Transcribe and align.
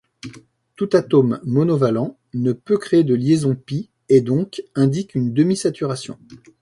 Tout 0.77 0.89
atome 0.93 1.39
monovalent 1.43 2.17
ne 2.33 2.53
peut 2.53 2.79
créer 2.79 3.03
de 3.03 3.13
liaison 3.13 3.53
pi, 3.53 3.91
et 4.09 4.21
donc 4.21 4.63
indique 4.73 5.13
une 5.13 5.31
demi-saturation. 5.31 6.17